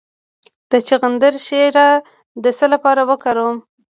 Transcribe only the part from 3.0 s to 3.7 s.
وکاروم؟